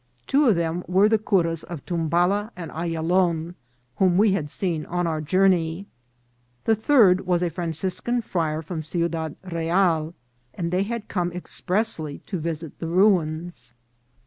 Two 0.25 0.47
of 0.49 0.55
them 0.55 0.83
were 0.87 1.07
the 1.07 1.19
curas 1.19 1.63
of 1.63 1.85
Tumbala 1.85 2.49
and 2.55 2.71
Ayalon, 2.71 3.53
whom 3.97 4.17
we 4.17 4.31
had 4.31 4.49
seen 4.49 4.83
on 4.87 5.05
our 5.05 5.21
journey. 5.21 5.85
The 6.63 6.73
third 6.75 7.27
was 7.27 7.43
a 7.43 7.51
Franciscan 7.51 8.23
friar 8.23 8.63
from 8.63 8.81
Ciudad 8.81 9.35
Real, 9.51 10.15
and 10.55 10.71
they 10.71 10.81
had 10.81 11.07
come 11.07 11.31
expressly 11.31 12.17
to 12.25 12.39
visit 12.39 12.79
the 12.79 12.87
ruins. 12.87 13.73